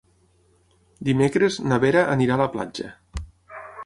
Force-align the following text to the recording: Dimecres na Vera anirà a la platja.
Dimecres 1.09 1.57
na 1.71 1.79
Vera 1.83 2.01
anirà 2.13 2.39
a 2.39 2.39
la 2.43 2.47
platja. 2.57 2.89